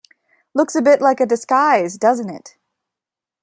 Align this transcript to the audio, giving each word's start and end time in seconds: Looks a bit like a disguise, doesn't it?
Looks 0.55 0.73
a 0.75 0.81
bit 0.81 0.99
like 0.99 1.19
a 1.19 1.27
disguise, 1.27 1.95
doesn't 1.99 2.31
it? 2.31 2.55